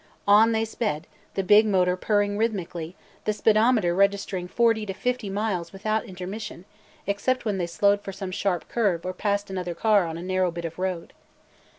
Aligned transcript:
On 0.27 0.51
they 0.51 0.65
sped, 0.65 1.05
the 1.35 1.43
big 1.43 1.67
motor 1.67 1.95
purring 1.95 2.35
rhythmically, 2.35 2.95
the 3.25 3.33
speedometer 3.33 3.93
registering 3.93 4.47
forty 4.47 4.83
to 4.87 4.93
fifty 4.93 5.29
miles 5.29 5.71
without 5.71 6.05
intermission, 6.05 6.65
except 7.05 7.45
when 7.45 7.59
they 7.59 7.67
slowed 7.67 8.01
for 8.01 8.11
some 8.11 8.31
sharp 8.31 8.67
curve 8.67 9.05
or 9.05 9.13
passed 9.13 9.51
another 9.51 9.75
car 9.75 10.07
on 10.07 10.17
a 10.17 10.23
narrow 10.23 10.49
bit 10.49 10.65
of 10.65 10.79
road. 10.79 11.13